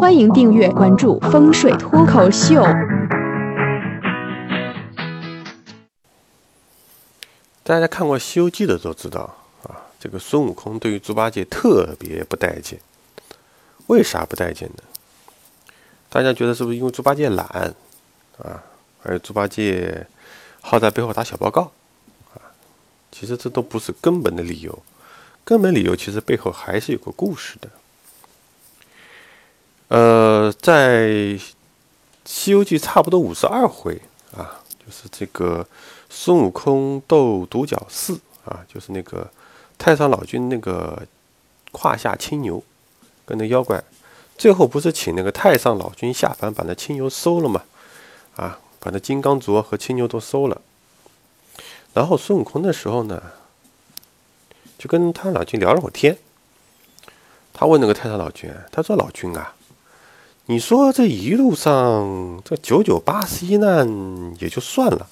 [0.00, 2.62] 欢迎订阅关注风水脱口秀。
[7.62, 12.80] 大家看过《西游记》的都知道啊，这个孙悟空对于猪八戒特别不待见。
[13.88, 14.82] 为啥不待见呢？
[16.08, 17.46] 大家觉得是不是因为猪八戒懒
[18.38, 18.64] 啊？
[19.02, 20.06] 还有猪八戒
[20.62, 21.70] 好在背后打小报告
[22.32, 22.40] 啊？
[23.12, 24.82] 其实这都不是根本的理由，
[25.44, 27.68] 根本理由其实背后还是有个故事的。
[29.90, 31.00] 呃，在
[32.24, 34.00] 《西游记》差不多五十二回
[34.36, 35.66] 啊，就是这个
[36.08, 39.28] 孙悟空斗独角四啊，就是那个
[39.76, 41.02] 太上老君那个
[41.72, 42.62] 胯下青牛
[43.26, 43.82] 跟那妖怪，
[44.38, 47.64] 最后不是请那个太上老君下凡把那青牛收了吗？
[48.36, 50.62] 啊，把那金刚镯和青牛都收了。
[51.94, 53.20] 然后孙悟空那时候呢，
[54.78, 56.16] 就跟太上老君聊了会天。
[57.52, 59.56] 他问那个太上老君，他说：“老君啊。”
[60.46, 65.06] 你说这一路上这九九八十一难也就算了，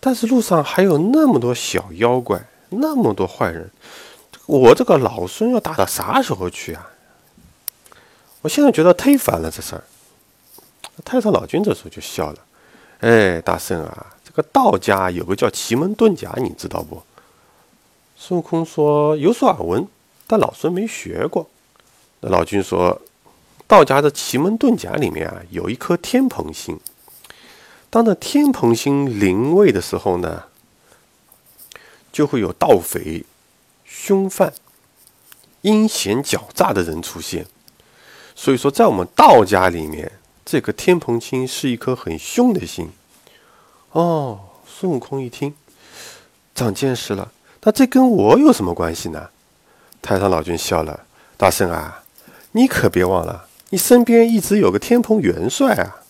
[0.00, 3.70] 但是路上还有那么多小妖怪，那么多坏人，
[4.46, 6.90] 我这个老孙要打到啥时候去啊？
[8.40, 9.84] 我现在觉得忒烦了这事儿。
[11.04, 12.38] 太上老君这时候就笑了，
[12.98, 17.00] 哎，大圣啊，这个道家有个叫奇门遁甲，你知道不？
[18.16, 19.86] 孙悟空说有所耳闻，
[20.26, 21.48] 但老孙没学过。
[22.22, 23.00] 老君说。
[23.70, 26.80] 道家的奇门遁甲里面啊，有一颗天蓬星。
[27.88, 30.42] 当那天蓬星临位的时候呢，
[32.10, 33.24] 就会有盗匪、
[33.84, 34.52] 凶犯、
[35.60, 37.46] 阴险狡诈的人出现。
[38.34, 40.10] 所以说，在我们道家里面，
[40.44, 42.90] 这个天蓬星是一颗很凶的星。
[43.92, 45.54] 哦，孙悟空一听，
[46.56, 47.30] 长见识了。
[47.62, 49.30] 那这跟我有什么关系呢？
[50.02, 51.06] 太上老君笑了
[51.38, 52.02] ：“大圣啊，
[52.50, 56.02] 你可别忘了。”你身边一直有个天蓬元帅啊！